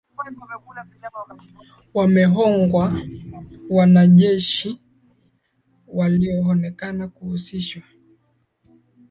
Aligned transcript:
wame 0.17 1.45
wamehogwa 1.93 2.93
wanajeshi 3.69 4.69
wa 5.87 6.03
walionekana 6.03 7.07
kuhusishwa 7.07 7.83